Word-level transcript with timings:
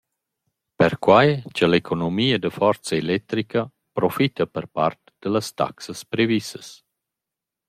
Perquai 0.79 1.29
cha 1.55 1.65
l’economia 1.69 2.37
da 2.43 2.51
forza 2.59 2.93
electrica 3.03 3.61
profita 3.97 4.43
per 4.53 4.65
part 4.77 5.01
da 5.21 5.27
las 5.35 5.47
taxas 5.59 5.99
previssas. 6.13 6.67